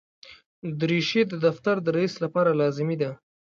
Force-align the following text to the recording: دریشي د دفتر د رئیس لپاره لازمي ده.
دریشي 0.79 1.21
د 1.27 1.33
دفتر 1.45 1.75
د 1.81 1.87
رئیس 1.97 2.13
لپاره 2.23 2.57
لازمي 2.61 2.97
ده. 3.01 3.11